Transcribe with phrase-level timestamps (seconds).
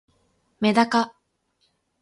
[0.59, 1.13] めだか